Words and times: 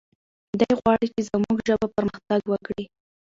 دی 0.59 0.71
غواړي 0.79 1.07
چې 1.13 1.21
زموږ 1.29 1.55
ژبه 1.67 1.87
پرمختګ 1.97 2.41
وکړي. 2.47 2.83